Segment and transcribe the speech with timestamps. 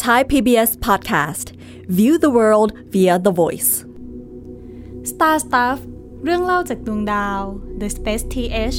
[0.00, 1.54] Thai PBS Podcast
[1.86, 3.84] View the world via the voice
[5.12, 5.78] Star Stuff
[6.22, 7.42] เรื่องเล่าจากดวงดาว
[7.80, 8.78] The Space TH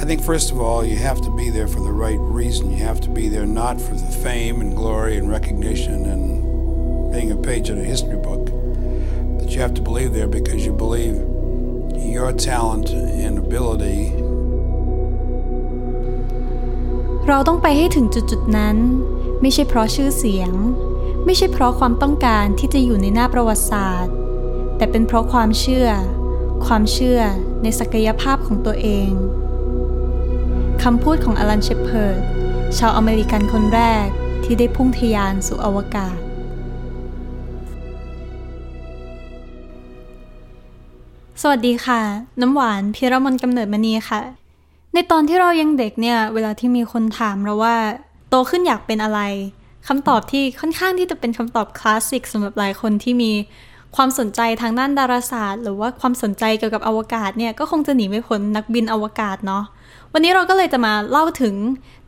[0.00, 2.64] I think, first of all, you have to be there for the right reason.
[2.70, 6.24] You have to be there not for the fame and glory and recognition and
[7.14, 8.44] being a page in a history book,
[9.38, 11.16] but you have to believe there because you believe
[12.14, 12.88] your talent
[13.24, 14.00] and ability
[17.30, 18.76] เราต้องไปให้ถึงจุดจุดนั้น
[19.40, 20.52] ไม่ใช่เพราะชื่อเสียง
[21.24, 24.14] ไม่ใช่เพราะความต้องการที่จะอยู่ในหน้าประวัติศาสตร์
[24.76, 25.88] แต่เป็นเพราะความเชื่อ
[26.66, 27.20] ความเชื่อ
[27.62, 29.10] ในศักยภาพของตัวเอง
[30.82, 32.20] คำพูดของอลันเชพเพิร์ด
[32.78, 34.06] ชาวอเมริกันคนแรก
[34.44, 36.18] ที่ได้พุ่งทยานสู่อวกาศ
[41.42, 42.00] สวัสดีค่ะ
[42.40, 44.45] น้ำหวานพิรมนกำเนิดมณีค่ะ
[44.98, 47.76] ในตอนที่เรายังเด็กเนี่ย เวลาที่มีคนถามเราว่า
[48.30, 49.20] โตขึ้นอยากเป็นอะไร
[49.88, 53.32] คำตอบที่ค่อนข้างที่จะเป็นคำตอบคลาสสิกสำหรับหลายคนที่มี
[53.96, 59.64] ความสนใจทางด้านดาราศาสตร์ หรือว่าความสนใจเกี่ยวกับอวกาศเนี่ยก็คงจะหนีไม่พ้นนักบินอวกาศเนาะ
[60.12, 61.54] วันนี้เราก็เลยจะมาเล่าถึง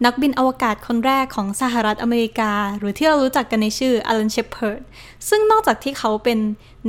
[0.04, 4.80] นักบินอวกาศคนแรกของสหรัฐอเมริกา หรือที่เรารู้จักกันในชื่ออลันเชพเพิร์ด
[5.28, 6.38] ซึ่งนอกจากที่เขาเป็น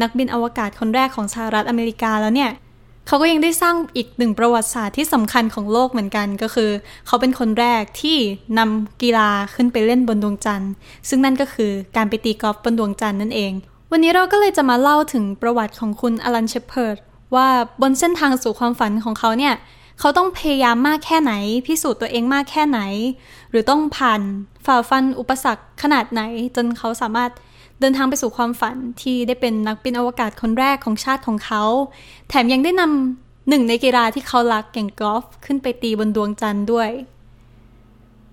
[0.01, 2.51] นักบินอวกาศคนแรกของสหรัฐอเมริกาแล้วเนี่ย
[3.09, 6.71] เขาก็ยังได้สร้างอีกหนึ่งประวัติศาสตร์ที่สำคัญของโลกเหมือนกันก็คือ
[7.07, 8.17] เขาเป็นคนแรกที่
[8.57, 10.71] นำกีฬาขึ้นไปเล่นบนดวงจันทร์
[11.09, 13.51] ซึ่งนั่นก็คือการไปตีกอล์ฟบนดวงจันทร์นั่นเอง
[13.91, 16.97] วันนี้เราก็เลยจะมาเล่าถึงประวัติของคุณอลันเชพเพิร์ด
[17.35, 17.47] ว่า
[17.81, 19.53] บนเส้นทางสู่ความฝันของเขาเนี่ย
[19.99, 21.33] เขาต้องพยายามมากแค่ไหน
[21.67, 22.79] พิสูจน์ตัวเองมากแค่ไหน
[23.51, 24.21] หรือต้องผ่าน
[24.65, 26.21] ฝ่าฟันอุปสรรคขนาดไหน
[26.55, 27.31] จนเขาสามารถ
[27.79, 31.63] เดินทางไปสู่ความฝันที่ได้เป็นนักบินอวกาศคนแรกของชาติของเขา
[32.29, 36.89] แถมยังได้นำหนึ่งในกีฬาที่เขารักอย่างกอล์ฟขึ้นไปตีบนดวงจันทร์ด้วย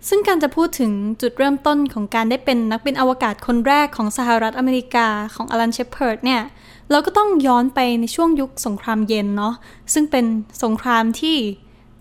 [0.09, 6.43] ซึ่งการจะพูดถึงจุดเริ่มต้นของการได้เป็นนักบินอวกาศคนแรกของสหรัฐอเมริกาของอลันเชพเพิร์ดเนี่ย
[6.91, 9.55] เราก็ต้องย้อนไปในช่วงยุคสงครามเย็นเนาะ
[9.95, 10.25] ซึ่งเป็น
[10.65, 11.37] สงครามที่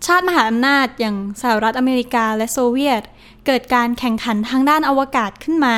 [0.06, 3.02] ชาติมหาอำนาจอย่างสหรัฐอเมริกาและโซเวียต
[3.46, 5.76] เกิดการแข่งขันทางด้านอวกาศขึ้นมา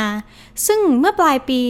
[0.67, 1.61] ซึ่งเมื่อปลายปี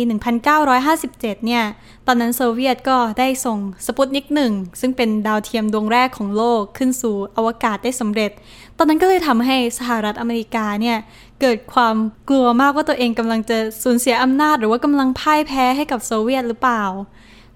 [0.68, 1.64] 1957 เนี่ย
[2.06, 8.30] ตอนนั้นโซเวียตก็ได้ส่งสปุตนิกหนึ่งซึ่งเป็นดาวเทียมดวงแรกของโลกขึ้นสู่อวกาศได้สำเร็จ
[8.76, 10.98] ตอนนั้นก็เลยทำให้สหรัฐอเมริกาเนี่ย
[11.40, 11.96] เกิดความ
[12.28, 16.84] กลัวมากว่าตัวเองกำลังจะสูญเสียอำนาจ หรือว่ากำลังพ่ายแพ้ให้กับโซเวียตหรือเปล่า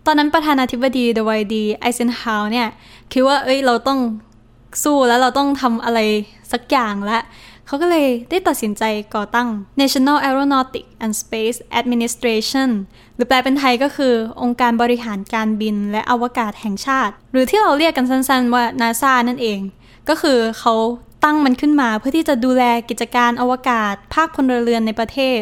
[0.06, 2.68] ตอนนั้นประธานาธิบดีดไวต์ ดีไอเซนฮาวร์เนี่ย
[3.12, 4.00] คิดว่าเอ้ยเราต้อง
[4.82, 5.98] สู้แล้วเราต้องทำอะไร
[6.52, 7.18] สักอย่างและ
[7.66, 8.84] เขาก็เลยได้ตัดสินใจ
[9.14, 9.48] ก่อตั้ง
[9.80, 12.70] National Aeronautic and Space Administration
[13.14, 19.60] หรือแปลเป็นไทยก็คือ องค์การบริหารการบินและอวกาศแห่งชาติ หรือที่เราเรียกกันสั้นๆว่า NASA นั่นเอง
[20.08, 20.74] ก็คือเขา
[21.24, 25.40] ตั้งมันขึ้นมาเพื่อที่จะดูแลกิจการอวกาศ ภาคพลเรือนในประเทศ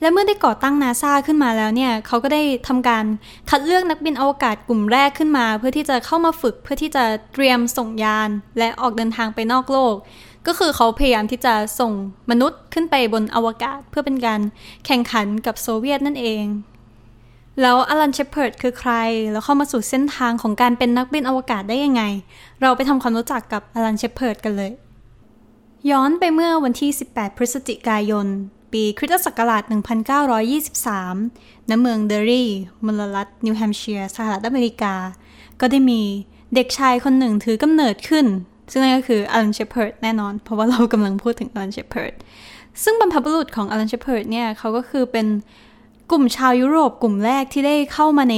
[0.00, 3.04] และเมื่อได้ก่อตั้งนาซาขึ้นมาแล้วเนี่ยเขาก็ได้ทำการ
[3.50, 9.94] คัดเลือกนักบินอวกาศกลุ่มแรกขึ้นมา เพื่อที่จะเข้ามาฝึกเพื่อที่จะเตรียมส่งยาน และออกเดินทางไปนอกโลก
[10.46, 11.92] ก็คือเขาพยายามที่จะส่ง
[12.30, 14.40] มนุษย์ขึ้นไปบนอวกาศ เพื่อเป็นการ
[14.86, 16.44] แข่งขันกับโซเวียตนั่นเอง
[17.60, 18.92] แล้วอลันเชเพิร์ดคือใคร
[19.32, 22.02] แล้วเข้ามาสู่เส้นทางของการเป็นนักบินอวกาศได้ยังไง
[22.60, 24.72] เราไปทำความรู้จักกับอลันเชเพิร์ดกันเลย
[25.90, 28.26] ย้อนไปเมื่อวันที่ 18 พฤศจิกายน
[28.72, 32.48] ปีคริสตศักราช 1923 ณ เมืองเดอรี่
[32.86, 34.94] มลรัฐนิวแฮมเชียร์ สหรัฐอเมริกา
[35.60, 36.00] ก็ได้มี
[36.54, 38.26] เด็กชายคนหนึ่งถือกำเนิดขึ้น
[38.70, 42.12] ซึ่งนั่นก็คืออลันเชพเพิร์ดแน่นอน เพราะว่าเรากำลังพูดถึงอลันเชพเพิร์ด
[42.82, 45.26] ซึ่งบรรพบุรุษของอลันเชพเพิร์ดเนี่ยเขาก็คือเป็น
[46.10, 48.36] กลุ่มชาวยุโรปกลุ่มแรกที่ได้เข้ามาใน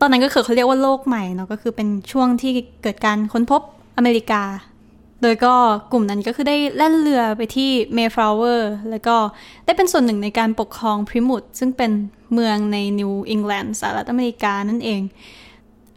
[0.00, 3.62] ตอนนั้นก็คือเขาเรียกว่าโลกใหม่เนาะก็คือเป็นช่วงที่เกิดการค้นพบ
[3.96, 4.42] อเมริกา
[5.22, 5.54] โดยก็
[5.92, 9.16] กลุ่มนั้นก็คือได้แล่นเรือไปที่เมย์ฟลาวเวอร์แล้วก็
[9.64, 11.92] ได้เป็นส่วนหนึ่งในการปกครองพลีมัธซึ่งเป็น
[12.34, 15.00] เมืองในนิวอิงแลนด์สหรัฐอเมริกานั่นเอง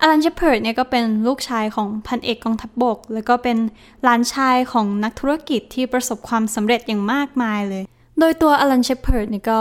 [0.01, 3.57] อลันเชพเพิร์ดเนี่ยก็เป็นลูกชายของพันเอกกองทัพบก แล้วก็เป็น
[4.03, 7.83] หลานชายของนักธุรกิจที่ประสบความสำเร็จอย่างมากมายเลย
[8.19, 9.59] โดยตัวอลันเชพเพิร์ดเนี่ยก็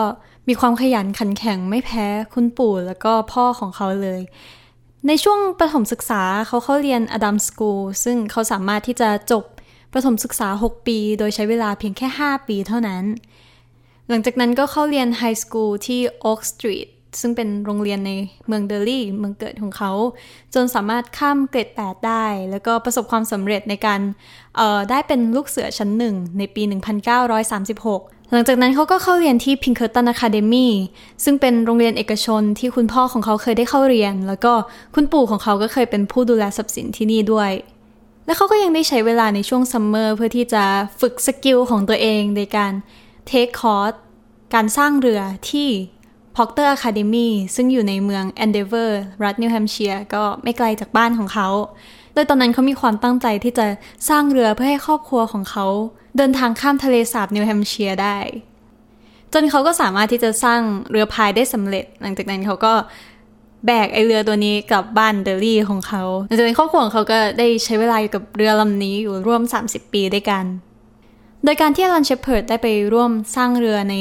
[0.49, 4.23] มีความขยันขันแข็งไม่แพ้คุณปู่แล้วก็พ่อของเขาเลย
[5.07, 9.45] ในช่วงประถมศึกษาเขาเข้าเรียน Adams School ซึ่งเขาสามารถที่จะจบ
[9.93, 13.05] ประถมศึกษา 6 ปี โดยใช้เวลาเพียงแค่ 5 ปีเท่านั้น
[14.09, 16.89] หลังจากนั้นก็เข้าเรียน high school ที่ Oak Street
[17.21, 18.13] ซึ่งเป็นโรงเรียนใน
[18.47, 19.93] เมืองเดอร์รี เมืองเกิดของเขา
[20.55, 24.01] จนสามารถข้ามเกรด 8 ได้ แล้วก็ประสบความสำเร็จในการ
[24.91, 26.63] ได้เป็นลูกเสือชั้นหนึ่งในปี
[27.49, 30.69] 1936 หลังจากนั้นเขาก็เข้าเรียนที่ Pinkerton Academy
[31.25, 34.53] ซึ่งเป็นโรงเรียนเอกชนที่คุณพ่อของเขาเคยได้เข้าเรียน แล้วก็
[34.95, 37.51] คุณปู่ของเขาก็เคยเป็นผู้ดูแลทรัพย์สินที่นี่ด้วย
[38.33, 40.65] และเขาก็ยังได้ใช้เวลาในช่วง summer เพื่อที่จะ
[41.01, 42.73] ฝึก skill ของตัวเองในการ
[43.27, 43.93] take course
[44.55, 45.21] การสร้างเรือ
[45.51, 45.69] ที่
[46.35, 48.91] Proctor Academy ซึ่งอยู่ในเมือง Andover
[49.25, 51.49] รัฐนิวแฮมเชียร์ก็ไม่ไกลจากบ้านของเขา
[52.15, 53.67] โดยตอนนั้นเขามีความตั้งใจที่จะ
[54.09, 55.67] สร้างเรือเพื่อให้ครอบครัวของเขา
[56.17, 58.19] เดินทางข้ามทะเลสาบนิวแฮมเชียร์ได้
[59.33, 62.75] จนเขาก็สามารถที่จะสร้างเรือพายได้สำเร็จ หลังจากนั้นเขาก็
[63.67, 70.45] แบกไอเรือตัวนี้กลับบ้านเดลี่ของเขาหลังจากนั้นครอบครัวของเขาก็ได้ใช้เวลาอยู่กับเรือลำนี้อยู่ร่วม 30 ปีด้วยกัน
[71.45, 73.97] โดยการที่อลันเชพเพิร์ดได้ไปร่วมสร้างเรือใน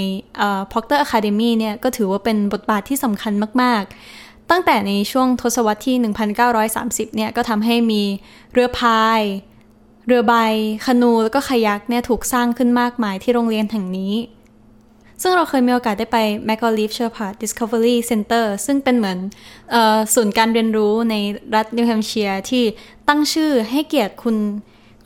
[0.71, 3.83] Proctor Academy เนี่ยก็ถือว่าเป็นบทบาทที่สำคัญมาก
[4.15, 5.95] ๆ ตั้งแต่ในช่วงทศวรรษที่
[6.55, 8.01] 1930 เนี่ยก็ทำให้มี
[8.53, 9.21] เรือพาย
[10.07, 10.33] เรือใบ
[10.85, 14.13] คานู แล้วก็คายักเนี่ยถูกสร้างขึ้นมากมายที่โรงเรียนแห่งนี้
[15.21, 16.17] ซึ่งเราเคยมีโอกาสได้ไป
[16.49, 19.19] m a c a u l e f Shepherd Discovery Center ซึ่งเป็นเหมือน
[20.13, 21.15] ศูนย์การเรียนรู้ใน
[21.55, 22.63] รัฐนิวแฮมเชียร์ที่
[23.07, 24.37] ตั้งชื่อให้เกียรติคุณ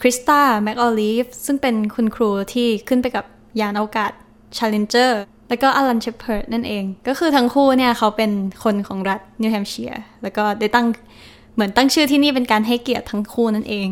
[0.01, 3.25] คริสตาแมคออลิฟฟ์ซึ่งเป็นคุณครูที่ขึ้นไปกับ
[3.59, 4.11] ยานอวกาศ
[4.57, 5.11] Challenger
[5.49, 8.31] แล้วก็อลันเชพเพิร์ดนั่นเอง ก็คือทั้งคู่เนี่ยเขาเป็น
[8.63, 10.87] คนของรัฐนิวแฮมเชียร์แล้วก็ได้ตั้ง
[11.53, 13.89] เหมือนตั้งชื่อที่นี่เป็นการให้เกียรติทั้งคู่นั่นเอง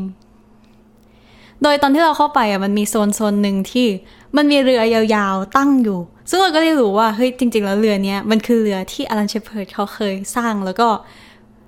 [1.61, 3.87] โดยตอนที่เราเข้าไปอะมันมีโซนโซนหนึ่งที่
[4.35, 4.81] มันมีเรือ
[5.15, 5.99] ยาวๆตั้งอยู่
[6.29, 10.89] ซึ่งเราก็ได้รู้ว่าเฮ้ยจริง ๆ แล้วเรือเนี้ยมันคือเรือที่อลันเชเพิร์ดเขาเคยสร้างแล้วก็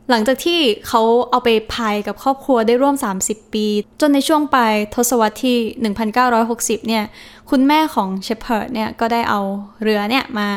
[0.10, 3.66] หลังจากที่เขาเอาไปพายกับครอบครัวได้ร่วม 30 ปี
[4.02, 5.58] จนในช่วงปลายทศวรรษที่
[6.24, 7.04] 1960 เนี่ย
[7.50, 9.42] คุณแม่ของเชเพิร์ดเนี่ยก็ได้เอา
[9.84, 10.50] เรือเนี่ยมา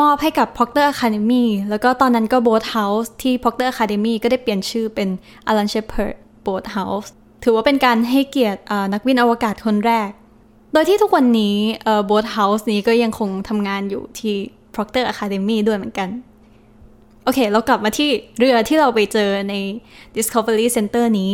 [0.00, 5.08] มอบให้กับ Proctor Academy แล้วก็ตอนนั้นก็ Boat House ที่ Proctor Academy ก็ได้เปลี่ยนชื่อเป็น
[5.50, 6.14] Alan Shepard
[6.46, 7.08] Boat House
[7.44, 8.60] ถือว่าเป็นการให้เกียรติ
[8.92, 10.10] นักบินอวกาศคนแรก
[10.76, 11.56] โดยที่ทุกวันนี้
[12.08, 14.36] Boat House นี้ก็ยังคงทำงานอยู่ที่
[14.74, 16.08] Proctor Academy ด้วยเหมือนกัน
[17.24, 19.54] โอเค เรากลับมาที่เรือที่เราไปเจอใน
[20.16, 21.32] Discovery Center นี้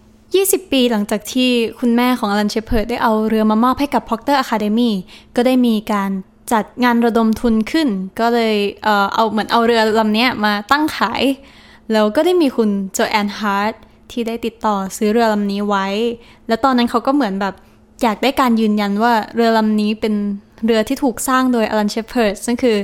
[0.00, 1.50] 20 ปีหลังจากที่
[1.80, 4.90] คุณแม่ของอลันเชเพิร์ดได้เอาเรือมามอบให้กับ Proctor Academy
[5.36, 6.10] ก็ได้มีการ
[6.52, 7.88] จัดงานระดมทุนขึ้น
[8.20, 11.22] ก็เลยเอ่อเอาเหมือนเอาเรือลำนี้มาตั้งขาย
[11.92, 13.74] แล้วก็ได้มีคุณโจแอนฮาร์ด
[14.10, 15.86] ที่ได้ติดต่อซื้อเรือลำนี้ไว้
[16.48, 17.54] แล้วตอนนั้นเขาก็เหมือนแบบ
[18.02, 20.14] อยากได้การยืนยันว่าเรือลำนี้เป็น
[20.64, 22.76] เรือที่ถูกสร้างโดยอลันเชพเพิร์ดซึ่งคือ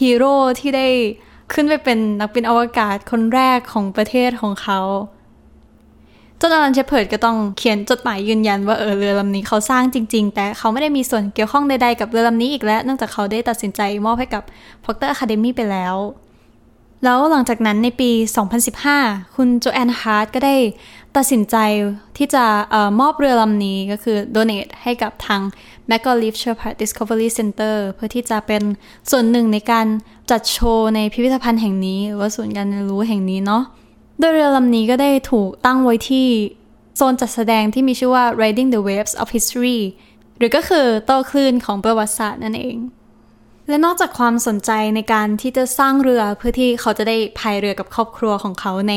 [0.00, 0.86] ฮีโร่ที่ได้
[1.52, 4.80] ขึ้นไปเป็นนักบินอวกาศคนแรกของประเทศของเขา
[6.40, 14.42] จนอลันเชพเพิร์ดก็ต้องเขียนจดหมายยืนยันว่าเออเรือลำนี้เขาสร้างจริง ๆ แต่เขาไม่ได้มีส่วนเกี่ยวข้องใดๆกับเรือลำนี้อีกแล้วเนื่องจากเขาได้ตัดสินใจมอบให้กับ
[14.82, 15.94] Proctor Academy ไปแล้ว
[17.04, 18.10] แล้วหลังจากนั้นในปี
[18.72, 20.56] 2015 คุณโจแอนฮาร์ดก็ได้
[21.16, 21.56] ตัดสินใจ
[22.16, 25.40] ที่จะออมอบเรือลำนี้ก็คือ donate ให้กับทาง
[25.90, 28.62] m a c a u l e f Shepherd Discovery Center เพื่อที่จะเป็น
[29.10, 29.86] ส่วนหนึ่งในการ
[30.30, 33.62] จัดโชว์ในพิพิธภัณฑ์แห่งนี้ หรือว่าศูนย์การเรียนรู้แห่งนี้เนาะ
[34.18, 36.26] โดยเรือลำนี้ก็ได้ถูกตั้งไว้ที่
[36.96, 39.80] โซนจัดแสดงที่มีชื่อว่า Riding the Waves of History
[40.38, 42.76] หรือก็คือโต้คลื่นของประวัติศาสตร์นั่นเอง
[43.68, 48.94] และนอกจากความสนใจในการที่จะสร้างเรือเพื่อที่เขาจะได้พายเรือกับครอบครัวของเขาใน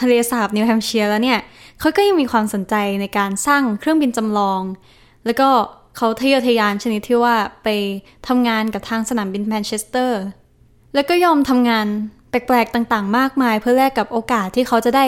[0.00, 1.40] ทะเลสาบนิวแฮมเชียร์แล้วเนี่ย
[1.80, 4.62] เขาก็ยังมีความสนใจในการสร้างเครื่องบินจำลอง
[5.26, 5.48] แล้วก็
[5.96, 7.68] เขาทะเยอทะยานชนิดที่ว่าไป
[8.28, 10.20] ทำงานกับทางสนามบินแมนเชสเตอร์
[10.94, 11.86] แล้วก็ยอมทำงาน
[12.30, 15.04] แปลกๆต่างๆ มากมาย เพื่อแลกกับโอกาสที่เขาจะได้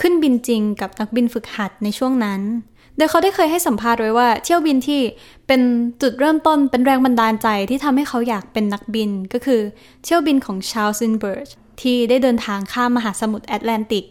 [0.00, 2.40] ขึ้นบินจริงกับนักบินฝึกหัดในช่วงนั้น
[2.96, 5.00] โดยเขาได้เคยให้สัมภาษณ์ไว้ว่า เที่ยวบินที่
[5.46, 5.60] เป็น
[6.02, 9.60] จุดเริ่มต้นเป็นแรงบันดาลใจที่ทำให้เขาอยากเป็นนักบิน ก็คือ
[10.04, 11.48] เที่ยวบินของชาร์ลส์ลินด์เบิร์ก
[11.80, 14.04] ที่ได้เดินทางข้ามมหาสมุทรแอตแลนติก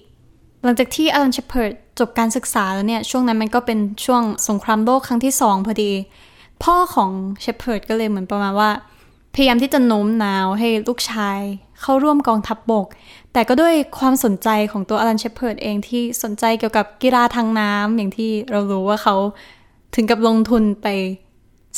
[0.63, 5.92] หลังจากที่อลันเชพเพิร์ดจบการศึกษาแล้วเนี่ย ช่วงนั้นมันก็เป็นช่วงสงครามโลกครั้งที่สองพอดี
[6.63, 7.10] พ่อของ
[7.42, 8.70] เชพเพิร์ดก็เลยเหมือนประมาณว่า
[9.34, 11.40] พยายามที่จะโน้มน้าวให้ลูกชาย
[11.82, 12.88] เข้าร่วมกองทัพบก
[13.34, 19.16] แต่ก็ด้วยความสนใจของตัวอลันเชพเพิร์ดเองที่สนใจเกี่ยวกับกีฬาทางน้ำอย่างที่เรารู้ว่าเขา
[19.96, 20.88] ถึงกับลงทุนไป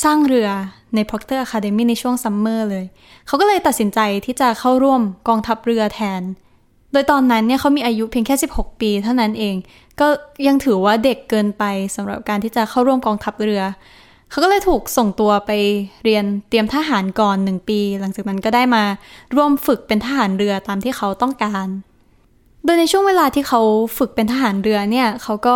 [0.04, 0.50] สร้างเรือ
[0.96, 2.86] ใน Proctor Academy ในช่วงซัมเมอร์เลย
[3.28, 6.22] เขาก็เลยตัดสินใจที่จะเข้าร่วมกองทัพเรือแทน
[6.92, 9.56] โดยตอนนั้นเนี่ยเขามีอายุเพียงแค่ 16 ปีเท่านั้นเอง
[10.00, 10.08] ก็
[10.48, 11.64] ยังถือว่าเด็กเกินไป
[11.96, 13.62] สำหรับการที่จะเข้าร่วมกองทัพเรือ
[14.30, 15.52] เขาก็เลยถูกส่งตัวไป
[16.04, 18.84] เรียนเตรียมทหารก่อนหนึ่งปี หลังจากนั้นก็ได้มา
[19.36, 21.68] ร่วมฝึกเป็นทหารเรือตามที่เขาต้องการ
[22.66, 23.62] โดยในช่วงเวลาที่เขา
[23.98, 25.56] ฝึกเป็นทหารเรือเนี่ยเขาก็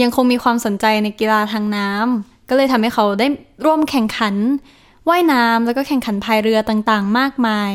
[0.00, 3.26] ยังคงมีความสนใจในกีฬาทางน้ำก็เลยทำให้เขาได้
[3.64, 4.34] ร่วมแข่งขัน
[5.08, 7.72] ว่ายน้ำแล้วก็แข่งขันพายเรือต่างๆ มากมาย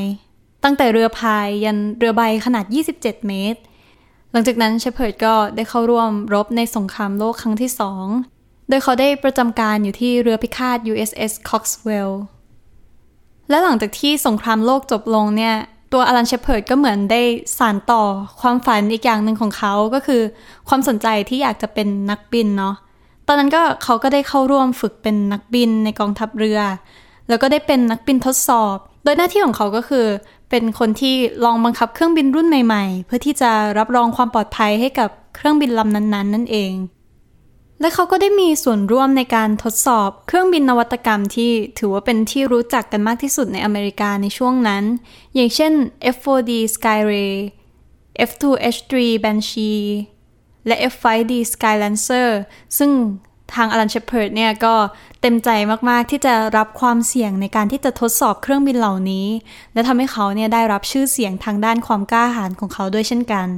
[0.63, 3.59] ตั้งแต่เรือพายยันเรือใบขนาด 27 เมตร
[4.31, 8.05] หลังจากนั้นเชพเพิร์ดก็ได้เข้าร่วมรบในสงครามโลกครั้งที่สอง
[8.69, 12.11] โดยเขาได้ประจำการอยู่ที่เรือพิฆาต USS Coxwell
[13.49, 15.55] และหลังจากที่สงครามโลกจบลงเนี่ย
[15.93, 17.21] ตัวอลันเชพเพิร์ดก็เหมือนได้
[17.57, 18.03] สานต่อ
[18.41, 20.21] ความฝันอีกอย่างหนึ่งของเขาก็คือ
[20.67, 22.75] ความสนใจที่อยากจะเป็นนักบินเนาะ
[23.27, 26.59] ตอนนั้นก็เขาก็ได้เข้าร่วมฝึกเป็นนักบินในกองทัพเรือ
[27.29, 30.05] แล้วก็ได้เป็นนักบินทดสอบ โดยหน้าที่ของเขาก็คือ
[30.49, 31.15] เป็นคนที่
[31.45, 36.73] ลองบังคับเครื่องบินรุ่นใหม่ ๆ เพื่อที่จะรับรองความปลอดภัยให้กับเครื่องบินลำนั้นๆ นั่นเอง
[37.83, 44.83] และเขาก็ได้มีส่วนร่วมในการทดสอบเครื่องบินนวัตกรรมที่ถือว่าเป็นที่รู้จักกันมากที่สุดในอเมริกาในช่วงนั้น
[45.33, 45.73] อย่างเช่น
[46.15, 47.33] F4D Skyray
[48.29, 49.83] F2H3 Banshee
[50.67, 52.29] และ F5D Skylancer
[52.77, 52.91] ซึ่ง
[53.53, 54.75] ทางอลันเชพเพิร์ดเนี่ยก็
[55.21, 55.49] เต็มใจ
[55.89, 59.27] มาก ๆ ที่จะรับความเสี่ยงในการที่จะทดสอบเครื่องบินเหล่านี้
[59.73, 63.49] และทำให้เขาเนี่ยได้รับชื่อเสียงทางด้านความกล้าหาญของเขาด้วยเช่นกัน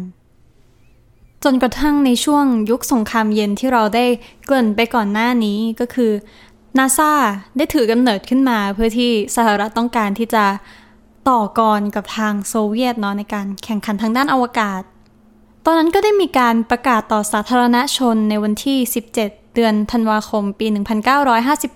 [1.47, 4.05] จนกระทั่งในช่วงยุคสงครามเย็นที่เราได้
[4.45, 6.11] เกริ่นไปก่อนหน้านี้ก็คือ
[6.77, 7.11] นาซา
[7.57, 10.45] ได้ถือกำเนิดขึ้นมาเพื่อที่สหรัฐต้องการที่จะ
[11.29, 14.81] ต่อกรกับทางโซเวียตเนาะในการแข่งขันทางด้านอวกาศ
[15.65, 18.77] ตอนนั้นก็ได้มีการประกาศต่อสาธารณชนในวันที่
[19.17, 20.67] 17 เดือนธันวาคมปี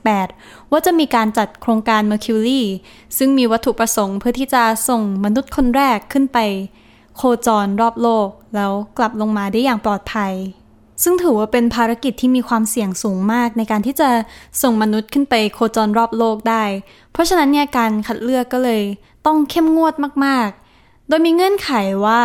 [0.01, 2.63] 1958 ว่าจะมีการจัดโครงการ Mercury
[3.17, 6.38] ซึ่งมีวัตถุประสงค์เพื่อที่จะส่งมนุษย์คนแรกขึ้นไป
[7.17, 10.34] โคจรรอบโลก แล้วกลับลงมาได้อย่างปลอดภัย
[11.03, 14.10] ซึ่งถือว่าเป็นภารกิจที่มีความเสี่ยงสูงมากในการที่จะ
[14.62, 16.63] ส่งมนุษย์ขึ้นไปโคจรรอบโลกได้
[17.12, 18.82] เพราะฉะนั้นเนี่ยการคัดเลือกก็เลย
[19.25, 19.94] ต้องเข้มงวด
[20.25, 21.72] มากๆ โดยมีเงื่อนไข
[22.06, 22.22] ว่า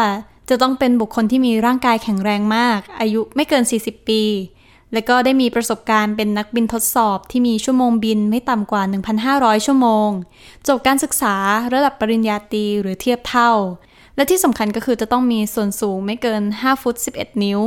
[0.48, 4.22] จะต้องเป็นบุคคลที่มีร่างกายแข็งแรงมาก อายุไม่เกิน 40 ปี
[4.92, 8.82] และก็ได้มีประสบการณ์เป็นนักบินทดสอบที่มีชั่วโมงบินไม่ต่ำกว่า
[9.24, 10.08] 1,500 ชั่วโมง
[10.68, 11.34] จบการศึกษา
[11.72, 13.52] ระดับปริญญาตรีหรือเทียบเท่า
[14.16, 17.60] และที่สำคัญก็คือจะต้องมีส่วนสูงไม่เกิน 5 ฟุต 11 นิ้ว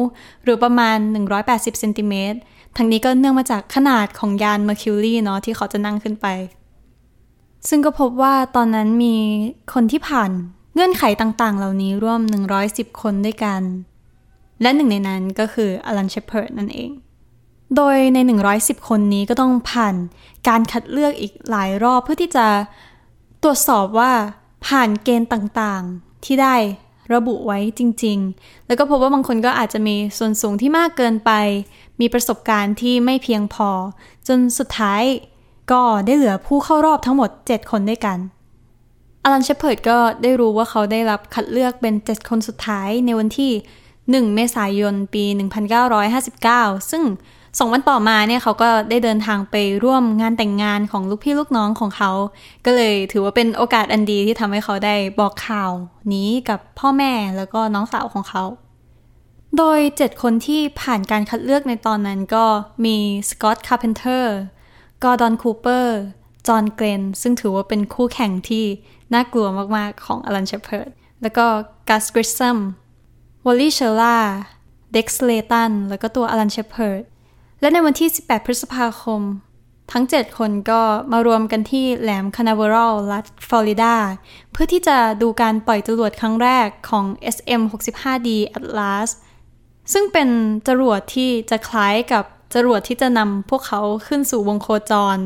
[0.43, 0.97] หรือประมาณ
[1.37, 2.39] 180เซนติเมตร
[2.77, 6.27] ทั้งนี้ก็เนื่องมาจากขนาดของยาน Mercury เนาะที่เขาจะนั่งขึ้นไป
[7.69, 9.15] ซึ่งก็พบว่าตอนนั้นมี
[9.73, 10.31] คนที่ผ่าน
[10.73, 12.21] เงื่อนไขต่างๆ เหล่านี้ร่วม
[12.61, 13.61] 110 คนด้วยกัน
[14.61, 16.91] และหนึ่งในนั้นก็คืออลันเชพเพิร์ดนั่นเอง
[17.75, 18.17] โดยใน
[18.53, 19.95] 110 คนนี้ก็ต้องผ่าน
[20.47, 22.47] การคัดเลือกอีกหลายรอบเพื่อที่จะ
[23.43, 24.11] ตรวจสอบว่า
[24.67, 26.55] ผ่านเกณฑ์ต่างๆ ที่ได้
[27.13, 31.31] ระบุไว้จริง ๆ แล้วก็พบว่าบางคนก็อาจจะมีส่วนสูงที่มากเกินไป
[31.99, 33.69] มีประสบการณ์ที่ไม่เพียงพอ
[34.27, 35.03] จนสุดท้าย
[35.71, 38.17] ก็ได้เหลือผู้เข้ารอบทั้งหมด 7 คนด้วยกัน
[39.23, 43.51] อลันเชพเพิร์ดก็ได้รู้ว่าเขาได้รับคัดเลือกเป็น 7 คนสุดท้ายในวันที่
[43.93, 45.23] 1 เมษายน ปี
[46.07, 47.03] 1959 ซึ่ง
[47.57, 52.11] สองวันต่อมาเนี่ยเขาก็ได้เดินทางไปร่วมงานแต่งงานของลูกพี่ลูกน้องของเขา
[52.65, 55.71] ก็เลยถือว่าเป็นโอกาสอันดีที่ทำให้เขาได้บอกข่าว
[56.13, 58.43] นี้กับพ่อแม่แล้วก็น้องสาวของเขา
[59.57, 62.45] โดย 7 คนที่ผ่านการคัดเลือกในตอนนั้นก็
[62.85, 62.97] มี
[63.29, 64.35] สกอตต์คาร์เพนเตอร์
[65.03, 65.97] กอร์ดอนคูเปอร์
[66.47, 68.65] จอห์นเกล็นน์ ซึ่งถือว่าเป็นคู่แข่งที่
[69.13, 69.47] น่ากลัว
[69.77, 70.89] มากๆของอลันเชเพิร์ด
[71.21, 71.45] แล้วก็
[71.89, 72.57] กัสกริสซัม
[73.45, 77.03] วอลลี่เชอร์ราดีคสเลย์ตันแล้วก็ตัวอลันเชเพิร์ด
[77.61, 79.21] และในวันที่ 18 พฤษภาคม
[79.91, 83.95] ทั้ง 7 คนก็มารวมกันที่แหลมคานาเวอรัลรัฐฟลอริดา
[84.51, 89.09] เพื่อที่จะดูการปล่อยจรวดครั้งแรกของ SM-65D Atlas
[89.93, 90.29] ซึ่งเป็น
[90.67, 92.23] จรวดที่จะคล้ายกับ
[92.55, 95.17] จรวดที่จะนำพวกเขาขึ้นสู่วงโคจร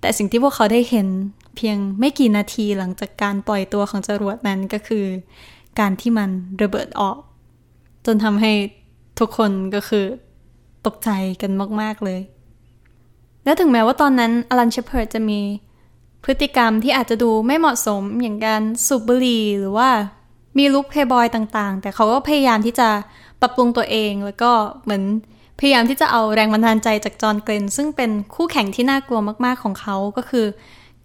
[0.00, 1.08] แต่สิ่งที่พวกเขาได้เห็น
[1.56, 5.04] เพียงไม่กี่นาทีหลังจากการปล่อยตัวของจรวดนั้นก็คือ
[5.78, 6.30] การที่มัน
[6.62, 7.18] ระเบิดออก
[8.06, 8.52] จนทำให้
[9.18, 10.06] ทุกคนก็คือ
[10.86, 11.10] ตกใจ
[11.42, 12.20] กันมากๆเลย
[13.44, 15.40] และถึงแม้ว่าตอนนั้นอลันเชพเพิร์ดจะมี
[16.24, 19.90] พฤติกรรมที่อาจจะดูไม่เหมาะสมอย่างการสูบบุหรี่หรือว่า
[20.58, 22.88] มีลุคเพย์บอยต่างๆ แต่เขาก็พยายามที่จะ
[23.40, 24.52] ปรับปรุงตัวเองแล้วก็
[24.84, 25.02] เหมือน
[25.60, 30.46] พยายามที่จะเอาแรงบันดาลใจจากจอห์นเกรนซึ่งเป็นคู่แข่งที่น่ากลัวมากๆของเขาก็คือ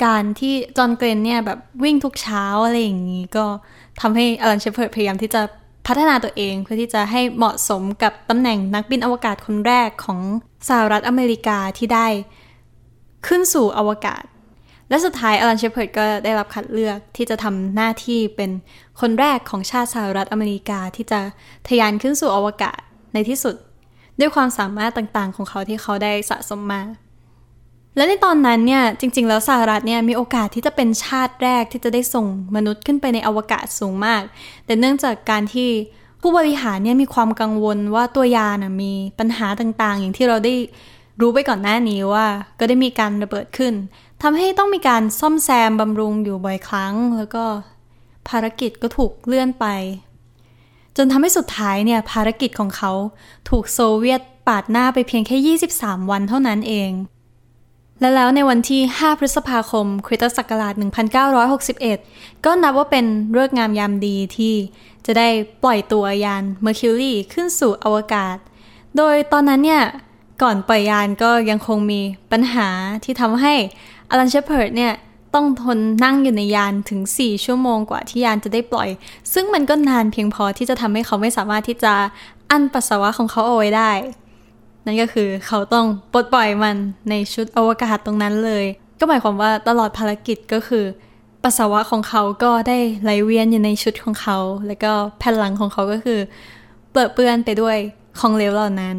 [0.06, 3.46] การที่จอห์นเกรนเนี่ยแบบวิ่งทุกเช้าอะไรอย่างนี้ก็
[4.02, 5.42] ทำให้อลันเชฟเพิร์ดพยายามที่จะ
[5.88, 10.20] พัฒนาตัวเองเพื่อที่จะให้เหมาะสมกับตำแหน่งนักบินอวกาศคนแรกของ
[10.68, 12.08] สหรัฐอเมริกาที่ได้
[13.28, 14.24] ขึ้นสู่อวกาศ
[14.90, 18.52] และสุดท้ายอลันเชเพิร์ดก็ได้รับคัดเลือกที่จะทำหน้าที่เป็น
[19.02, 21.20] คนแรกของชาติสหรัฐอเมริกาที่จะ
[21.68, 22.80] ทะยานขึ้นสู่อวกาศ
[23.14, 23.56] ในที่สุด
[24.20, 26.82] ด้วยความสามารถต่างๆ ของเขาที่เขาได้สะสมมา
[27.98, 34.22] และในตอนนั้นเนี่ยจริง ๆ แล้วสหรัฐเนี่ยมีโอกาสที่จะเป็นชาติแรกที่จะได้ส่งมนุษย์ขึ้นไปในอวกาศสูงมาก
[34.66, 35.70] แต่เนื่องจากการที่
[36.22, 40.54] ผู้บริหารเนี่ยมีความกังวลว่าตัวยานะมีปัญหาต่างๆ อย่างที่เราได้
[41.22, 42.28] รู้ไปก่อนหน้านี้ว่า
[42.60, 43.74] ก็ได้มีการระเบิดขึ้น
[44.22, 47.44] ทำให้ต้องมีการซ่อมแซมบำรุงอยู่บ่อยครั้ง แล้วก็
[48.30, 49.66] ภารกิจก็ถูกเลื่อนไป
[50.98, 52.92] จนทำให้สุดท้ายเนี่ยภารกิจของเขา
[53.50, 56.92] ถูกโซเวียตปาดหน้าไปเพียงแค่ 23 วันเท่านั้นเอง
[58.00, 60.74] และแล้วในวันที่ 5 พฤษภาคมคริสตศักราช
[61.80, 64.54] 1961 ก็นับว่าเป็นเรื่องงามยามดีที่
[65.06, 65.28] จะได้
[65.64, 68.38] ปล่อยตัวยาน Mercury ขึ้นสู่อวกาศ
[68.98, 69.84] โดยตอนนั้นเนี่ย
[70.42, 72.02] ก่อนปล่อยยานก็ยังคงมี
[72.32, 72.68] ปัญหา
[73.04, 73.54] ที่ทำให้
[74.10, 74.94] อลันเชเพิร์ดเนี่ย
[75.36, 78.90] ต้องทนนั่งอยู่ในยานถึง 4 ชั่วโมงกว่าที่ยานจะได้ปล่อย
[79.34, 81.94] ซึ่งมันก็นานเพียงพอที่จะทำให้เขาไม่สามารถที่จะ
[82.52, 83.92] อั้นปัสสาวะของเขาเอาไว้ได้
[84.88, 86.78] นั่นก็คือเขาต้องปลดปล่อยมัน
[87.10, 88.66] ในชุดอวกาศตรงนั้นเลย
[89.00, 90.86] ก็หมายความว่าตลอดภารกิจก็คือ
[91.44, 96.20] ปัสสาวะของเขาก็ได้ไหลเวียนอยู่ในชุดของเขา แล้วก็แผ่นหลังของเขาก็คือ
[96.92, 97.78] เปื้อเปื้อนไปด้วย
[98.20, 98.98] ของเหลวเหล่านั้น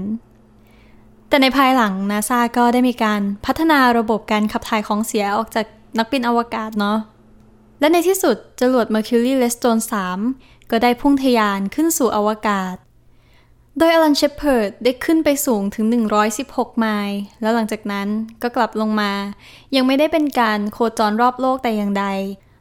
[1.29, 5.67] แต่ในภายหลังนาซาก็ได้มีการพัฒนาระบบการขับถ่ายของเสียออกจาก
[5.99, 6.99] นักบินอวกาศเนาะ
[7.81, 9.83] และในที่สุดจรวด Mercury Redstone
[10.27, 12.75] 3 ก็ได้พุ่งทะยานขึ้นสู่อวกาศ
[13.79, 15.85] โดยอลันเชพเพิร์ดได้ขึ้นไปสูงถึง
[16.33, 18.09] 116 ไมล์ แล้วหลังจากนั้น
[18.43, 19.13] ก็กลับลงมา
[19.77, 22.07] ยังไม่ได้เป็นการโคจรรอบโลกแต่อย่างใด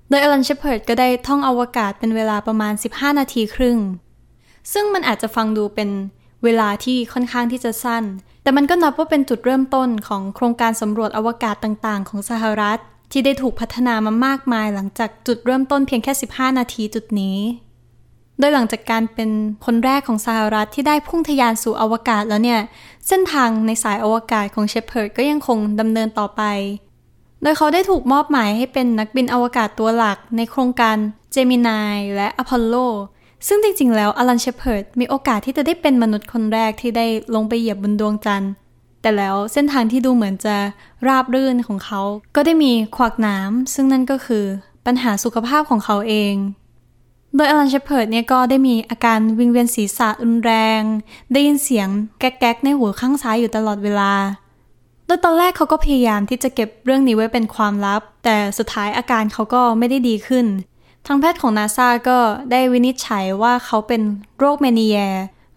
[0.10, 3.80] โดยอลันเชพเพิร์ดก็ได้ท่องอวกาศเป็นเวลาประมาณ 15 นาทีครึ่ง
[4.74, 5.90] ซึ่งมันอาจจะฟังดูเป็น
[6.44, 8.04] เวลาที่ค่อนข้างที่จะสั้น
[8.44, 12.80] แต่มันก็นับว่าเป็นจุดเริ่มต้นของโครงการสำรวจอวกาศต่างๆ ของสหรัฐ
[13.12, 17.38] ที่ได้ถูกพัฒนามามากมายหลังจากจุดเริ่มต้นเพียงแค่ 15 นาทีจุดนี้
[18.40, 19.30] โดยหลังจากการเป็น
[19.66, 22.62] คนแรกของสหรัฐที่ได้พุ่งทะยานสู่อวกาศแล้วเนี่ย
[23.08, 26.42] เส้นทางในสายอวกาศของเชพเพิร์ดก็ยังคงดำเนินต่อไป
[27.42, 30.98] โดยเขาได้ถูกมอบหมายให้เป็นนักบินอวกาศตัวหลักในโครงการ
[31.32, 32.76] เจมินายและอพอลโล
[33.48, 38.52] ซึ่งจริงๆ แล้วอลันเชพเพิร์ดมีโอกาสที่จะได้เป็นมนุษย์คนแรกที่ได้ลงไปเหยียบบนดวงจันทร์
[39.02, 40.56] แต่แล้วเส้นทางที่ดูเหมือนจะ
[41.08, 42.02] ราบรื่นของเขา
[42.36, 44.46] ก็ได้มีขวากน้ำซึ่งนั่นก็คือ
[44.86, 46.34] ปัญหาสุขภาพของเขาเอง
[47.38, 50.82] โดยอลันเชพเพิร์ดเนี่ยก็ได้มีอาการวิงเวียนศีรษะรุนแรง
[51.34, 51.88] ได้ยินเสียง
[52.20, 54.12] แก๊กๆในหูข้างซ้ายอยู่ตลอดเวลา
[55.06, 60.46] โดยตอนแรกเขาก็พยายามที่จะเก็บเรื่องนี้ไว้เป็นความลับ แต่สุดท้ายอาการเขาก็ไม่ได้ดีขึ้น
[61.06, 62.20] ทางแพทย์ของนาซาก็
[62.52, 64.02] ได้วินิจฉัยว่าเขาเป็น
[64.38, 64.98] โรคเมนีแย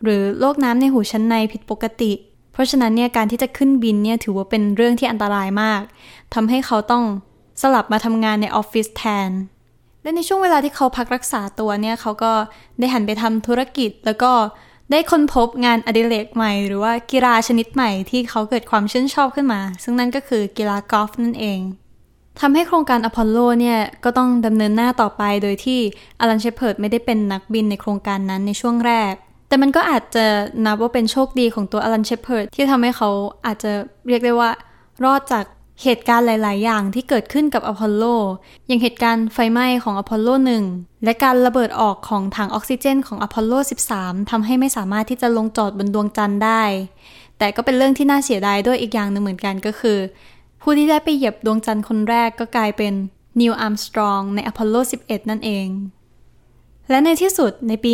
[0.02, 2.12] หรือโรคน้ำในหูชั้นในผิดปกติ
[2.52, 5.82] เพราะฉะนั้นเนี่ยการที่จะขึ้นบินเนี่ยถือว่าเป็นเรื่องที่อันตรายมาก
[6.34, 7.04] ทำให้เขาต้อง
[7.62, 9.30] สลับมาทำงานในออฟฟิศแทน
[10.02, 12.32] และในช่วงเวลาที่เขาพักรักษาตัวเนี่ยเขาก็
[12.78, 14.32] ได้หันไปทำธุรกิจ แล้วก็
[14.90, 21.60] ได้ค้นพบงานอดิเรกใหม่ หรือว่ากีฬาชนิดใหม่ที่เขาเกิดความชื่นชอบขึ้นมา ซึ่งนั่นก็คือกีฬากอล์ฟนั่นเอง
[22.40, 25.80] ทำให้โครงการอพอลโลเนี่ยก็ต้องดำเนินหน้าต่อไปโดยที่
[26.20, 29.12] อลันเชเพิร์ดไม่ได้เป็นนักบินในโครงการนั้นในช่วงแรก
[29.48, 30.26] แต่มันก็อาจจะ
[30.66, 33.10] นับว่าเป็นโชคดีของตัวอลันเชเพิร์ดที่ทำให้เขา
[33.46, 33.72] อาจจะ
[34.08, 34.50] เรียกได้ว่า
[35.04, 35.44] รอดจาก
[35.82, 38.04] เหตุการณ์หลาย ๆ อย่างที่เกิดขึ้นกับอพอลโล
[38.66, 40.28] อย่างเหตุการณ์ไฟไหม้ของอพอลโล
[40.68, 43.52] 1 และการระเบิดออกของถังออกซิเจนของอพอลโล
[43.92, 46.62] 13ทำให้ไม่สามารถที่จะลงจอดบนดวงจันทร์ได้
[47.38, 49.98] แต่ก็เป็นเรื่องที่น่าเสียดายด้วยอีกอย่างหนึ่งเหมือนกันก็คือ
[50.62, 52.92] ผู้ที่ได้ไปเหยียบดวงจันทร์คนแรกก็กลายเป็น
[53.40, 55.68] นีลอาร์มสตรองในอพอลโล 11 นั่นเอง
[56.90, 57.92] และในที่สุดในปี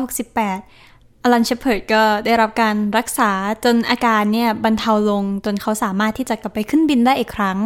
[0.00, 0.81] 1968
[1.22, 3.30] อลันเชพเพิร์ดก็ได้รับการรักษา
[3.64, 7.58] จนอาการเนี่ยบรรเทาลงจนเขาสามารถที่จะกลับไปขึ้นบินได้อีกครั้ง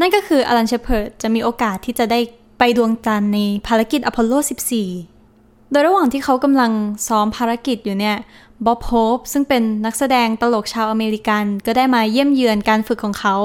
[0.00, 2.20] นั่นก็คืออลันเชพเพิร์ดจะมีโอกาสที่จะได้
[2.58, 4.32] ไปดวงจันทร์ในภารกิจอพอลโล
[5.02, 6.72] 14 โดยระหว่างที่เขากำลัง
[7.08, 8.16] ซ้อมภารกิจอยู่เนี่ย
[8.66, 13.36] บ๊อบโฮปซึ่งเป็นนักแสดงตลกชาวอเมริกันก็ได้มาเยี่ยมเยือนการฝึกของเขา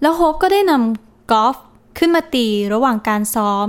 [0.00, 1.56] แล้วโฮปก็ได้นำกอล์ฟ
[1.98, 3.68] ขึ้นมาตีระหว่างการซ้อม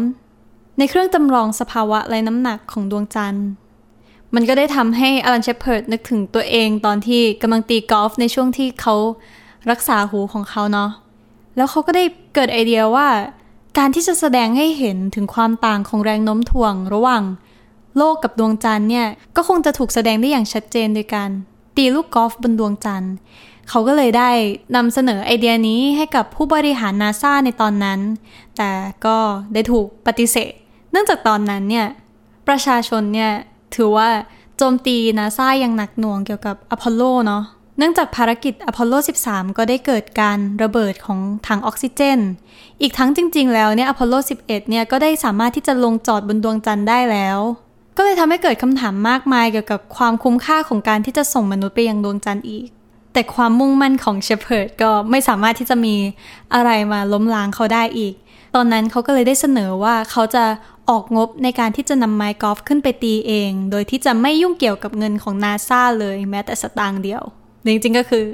[0.78, 3.48] ในเครื่องจำลองสภาวะไรน้ำหนักของดวงจันทร์
[4.36, 8.96] มันก็ได้ทำให้อลันเชพเพิร์ดนึกถึงตัวเองตอนที่กำลังตีกอล์ฟในช่วงที่เขา
[9.72, 10.90] รักษาหูของเขาเนาะ
[11.56, 12.04] แล้วเขาก็ได้
[12.36, 13.08] เกิดไอเดียว่า
[13.78, 17.24] การที่จะแสดงให้เห็นถึงความต่างของแรงโน้มถ่วง ระหว่าง
[17.98, 21.30] โลกกับดวงจันทร์เนี่ยก็คงจะถูกแสดงได้อย่างชัดเจนโดยการ
[21.78, 23.14] ตีลูกกอล์ฟบนดวงจันทร์
[23.70, 24.30] เขาก็เลยได้
[24.76, 28.00] นำเสนอไอเดียนี้ให้กับผู้บริหารนาซาในตอนนั้น
[28.58, 28.72] แต่
[29.06, 29.18] ก็
[29.54, 30.52] ได้ถูกปฏิเสธ
[30.92, 31.88] เนื่องจากตอนนั้นเนี่ย
[32.48, 33.32] ประชาชนเนี่ย
[33.76, 34.10] ถือว่า
[34.58, 37.44] โจมตีนาซาอย่างหนักหน่วงเกี่ยวกับอพอลโลเนาะ
[37.78, 38.94] เนื่องจากภารกิจอพอลโล
[39.26, 42.20] 13 ก็ได้เกิดการระเบิดของถังออกซิเจน
[42.82, 47.40] อีกทั้งจริง ๆ แล้วเนี่ยอพอลโล 11 เนี่ยก็ได้สามารถที่จะลงจอดบนดวงจันทร์ได้แล้ว
[47.98, 52.68] ก็เลยทำให้เกิดคำถามมากมายเกี่ยวกับความคุ้มค่าของการที่จะส่งมนุษย์ไปยังดวงจันทร์อีก
[53.14, 55.96] แต่ความมุ่งมั่นของเชฟเพิร์ดก็ไม่สามารถที่จะมี
[56.54, 58.14] อะไรมาล้มล้างเขาได้อีก
[58.56, 60.44] ตอนนั้นเขาก็เลยได้เสนอว่าเขาจะ
[60.90, 67.24] ออกงบในการที่จะนำไม้กอล์ฟขึ้นไปตีเอง โดยที่จะไม่ยุ่งเกี่ยวกับเงินของนาซาเลยแม้แต่สตางค์เดียว
[67.66, 68.26] จริงๆก็คือ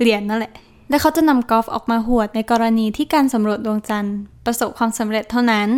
[0.00, 0.52] เหรียญนั่นแหละ
[0.90, 4.16] และเขาจะนำกอล์ฟออกมาหวดในกรณีที่การสำรวจดวงจันทร์
[4.46, 5.68] ประสบความสำเร็จเท่านั้น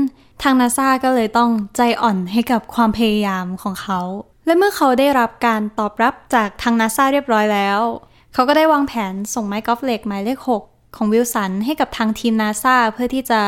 [0.42, 4.00] ทางนาซาก็เลยต้องใจอ่อนให้กับความพยายามของเขา
[4.46, 7.80] และเมื่อเขาได้รับการตอบรับจากทางนาซาเรียบร้อยแล้ว
[8.34, 13.40] เขาก็ได้วางแผนส่งไม้กอล์ฟเหล็กหมายเลข 6 ของวิลสันให้กับทางทีมนาซาเพื่อที่จะ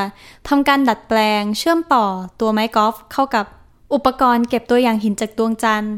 [0.48, 2.06] ทำการดัดแปลงเชื่อมต่อ
[2.40, 3.46] ตัวไม้กอล์ฟเข้ากับ
[3.94, 5.94] อุปกรณ์เก็บตัวอย่างหินจากดวงจันทร์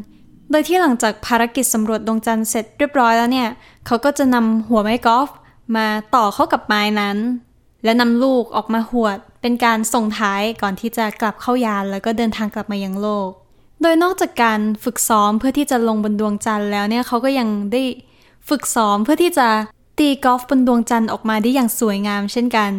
[0.51, 3.49] โดยที่หลังจากภารกิจสำรวจดวงจันทร์เสร็จเรียบร้อยแล้วเนี่ย
[3.87, 5.29] เขาก็จะนำหัวไม้กอล์ฟ
[5.77, 7.17] มาต่อเข้ากับไม้นั้น
[7.85, 13.29] และนำลูกออกมาหวด เป็นการส่งท้ายก่อนที่จะกลับเข้ายานแล้วก็เดินทางกลับมายังโลก
[13.83, 17.83] โดยนอกจากการฝึกซ้อมเพื่อที่จะลงบนดวงจันทร์แล้วเนี่ยเขาก็ยังได้
[18.49, 19.49] ฝึกซ้อมเพื่อที่จะ
[19.99, 22.73] ตีกอล์ฟบนดวงจันทร์ออกมาได้อย่างสวยงามเช่นกัน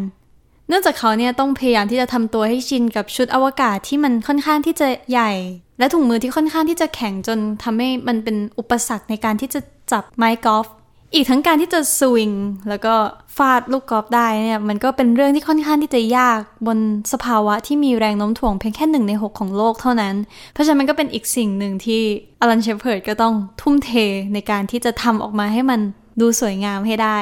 [0.67, 5.32] เนื่องจากเขาเนี่ยต้องพยายามที่จะทำตัวให้ชินกับชุดอวกาศที่มันค่อนข้างที่จะใหญ่
[5.80, 9.60] และถุงมือที่ค่อนข้างที่จะแข็งจนทำให้มันเป็นอุปสรรคในการที่จะ
[9.91, 10.67] จับไม้กอล์ฟ
[11.13, 12.32] อีกทั้งการที่จะสวิง
[12.69, 12.93] แล้วก็
[13.38, 16.78] ฟาดลูกกอล์ฟได้เนี่ยมันก็เป็นเรื่องที่ค่อนข้างที่จะยากบน
[17.13, 20.15] สภาวะที่มีแรงโน้มถ่วงเพียงแค่หนึ่งในหกของโลกเท่านั้น
[20.54, 22.01] เพราะฉะนั้นมันก็เป็นอีกสิ่งหนึ่งที่
[22.39, 23.91] อลันเชพเพิร์ดก็ต้องทุ่มเท
[24.34, 25.80] ในการที่จะทำออกมาให้มัน
[26.19, 27.19] ดูสวยงามให้ได้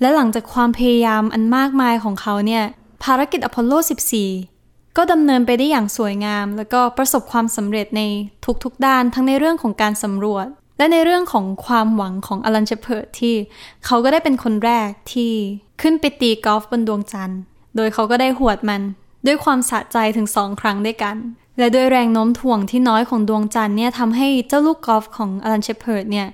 [0.00, 2.64] และหลังจากความพยายามอันมากมายของเขาเนี่ย
[3.04, 3.72] ภารกิจอพอลโล
[4.34, 8.02] 14 ก็ดำเนินไปได้อย่างสวยงาม แล้วก็ประสบความสำเร็จใน
[8.64, 10.46] ทุกๆด้านทั้งในเรื่องของการสำรวจ
[10.78, 13.34] และในเรื่องของความหวังของอลันเชพเพิร์ดที่
[13.86, 15.32] เขาก็ได้เป็นคนแรกที่
[15.82, 17.40] ขึ้นไปตีกอล์ฟบนดวงจันทร์
[17.76, 18.82] โดยเขาก็ได้หวดมัน
[19.26, 21.16] ด้วยความสะใจถึงสองครั้งด้วยกัน
[21.58, 26.26] และด้วยแรงโน้มถ่วงที่น้อยของดวงจันทร์เนี่ยทำให้เจ้าลูกกอล์ฟของอลันเชพเพิร์ดเนี่ย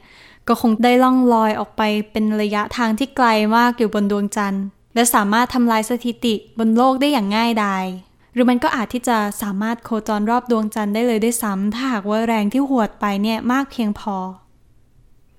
[0.48, 1.82] ก็คงได้ล่องลอยออกไป
[2.12, 7.84] เป็นระยะทางที่ไกลมากอยู่บนดวงจันทร์ และสามารถทำลายสถิติบนโลกได้อย่างง่ายดาย
[8.32, 14.16] หรือมันก็อาจที่จะสามารถโคจรรอบดวงจันทร์ได้เลยด้วยซ้ำถ้าหากว่าแรงที่หวดไปเนี่ยมากเพียงพอ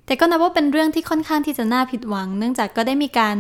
[0.06, 3.36] แต่ก็นับว่าเป็นเรื่องที่ค่อนข้างที่จะน่าผิดหวัง เนื่องจากก็ได้มีการ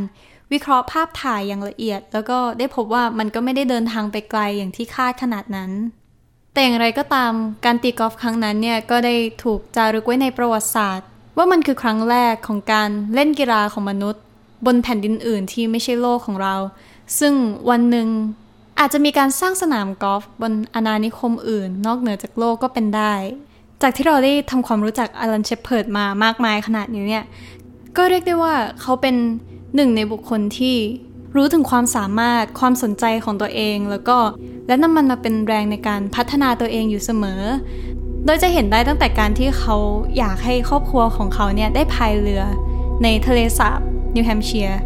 [0.51, 5.71] วิเคราะห์ภาพถ่ายอย่างละเอียด แล้วก็ได้พบว่ามันก็ไม่ได้เดินทางไปไกลอย่างที่คาดขนาดนั้น
[6.53, 7.33] แต่อย่างไรก็ตาม
[7.65, 14.23] การตีกอล์ฟครั้งนั้นเนี่ยก็ได้ถูกจารึกไว้ในประวัติศาสตร์ ว่ามันคือครั้งแรกของการเล่นกีฬาของมนุษย์
[14.65, 16.55] บนแผ่นดินอื่นที่ไม่ใช่โลกของเรา
[17.19, 17.33] ซึ่ง
[17.69, 18.07] วันหนึ่ง
[18.79, 23.13] อาจจะมีการสร้างสนามกอล์ฟบนอาณานิคมอื่น นอกเหนือจากโลกก็เป็นได้
[23.81, 27.25] จากที่เราได้ทำความรู้จักอลันเชฟเพิร์ดมามากมายขนาดนี้เนี่ย
[27.97, 29.15] ก็เรียกได้ว่าเขาเป็น
[29.75, 30.75] หนึ่งในบุคคลที่
[31.35, 34.17] รู้ถึงความสามารถความสนใจของตัวเองแล้วก็
[34.67, 37.41] และนำมันมาเป็นแรงในการพัฒนาตัวเองอยู่เสมอ
[38.25, 39.75] โดยจะเห็นได้ตั้งแต่การที่เขา
[40.17, 42.43] อยากให้ครอบครัวของเขาเนี่ยได้พายเรือ
[43.03, 43.79] ในทะเลสาบ
[44.15, 44.79] นิวแฮมเชียร์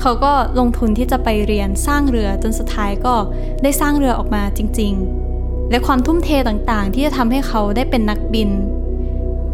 [0.00, 3.14] เขาก็ลงทุนที่จะไปเรียนสร้างเรือจนสุดท้ายก็
[3.62, 4.92] ได้สร้างเรือออกมาจริง
[5.32, 8.50] ๆ และความทุ่มเทต่างๆ ที่จะทำให้เขาได้เป็นนักบิน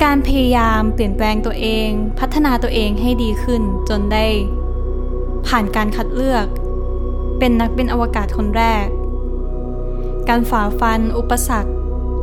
[0.04, 4.26] การพยายามเปลี่ยนแปลงตัวเอง พัฒนาตัวเองให้ดีขึ้นจนได้
[5.46, 6.46] ผ่านการคัดเลือก
[7.38, 8.86] เป็นนักบินอวกาศคนแรก
[10.28, 11.73] การฝ่าฟัน อุปสรรค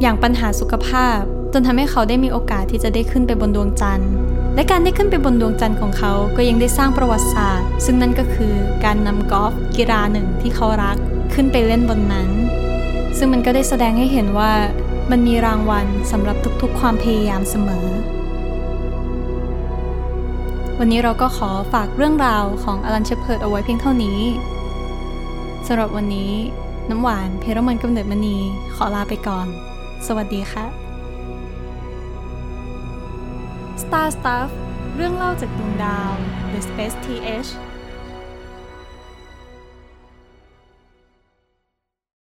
[0.01, 1.19] อย่างปัญหาสุขภาพ
[1.53, 4.11] จนทำให้เขาได้มีโอกาสที่จะได้ขึ้นไปบนดวงจันทร์
[4.55, 8.53] และการได้ขึ้นไปบนดวงจันทร์ของเขาก็ยังได้สร้างประวัติศาสตร์ ซึ่งนั่นก็คือ
[8.85, 10.97] การนำกอล์ฟกีฬาหนึ่งที่เขารัก
[11.33, 12.29] ขึ้นไปเล่นบนนั้น
[13.17, 14.51] ซึ่งมันก็ได้แสดงให้เห็นว่า
[15.11, 17.85] มันมีรางวัลสำหรับทุกๆ ความพยายามเสมอ
[20.79, 24.19] วันนี้เราก็ขอฝากเรื่องราวของอลันเชเพิร์ดเอาไว้เพียงเท่านี้
[25.67, 26.31] สำหรับวันนี้
[26.89, 28.37] น้ำหวานเพรมันกำเนิดมณี
[28.75, 29.47] ขอลาไปก่อน
[30.07, 30.65] สวัสดีค่ะ
[33.83, 34.49] Star Stuff
[34.95, 36.11] เรื่องเล่าจากดวงดาว
[36.51, 37.49] The Space TH